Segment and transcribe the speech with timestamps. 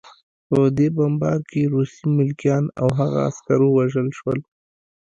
[0.49, 4.39] په دې بمبار کې روسي ملکیان او هغه عسکر ووژل شول